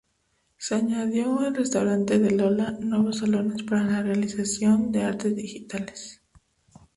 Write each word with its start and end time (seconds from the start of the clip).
Se 0.57 0.73
añadió 0.73 1.45
el 1.45 1.53
restaurante 1.53 2.17
de 2.17 2.31
Lola, 2.31 2.71
nuevos 2.79 3.19
salones 3.19 3.61
para 3.61 3.83
la 3.83 4.01
realización 4.01 4.91
de 4.91 5.03
artes 5.03 5.35
digitales. 5.35 6.23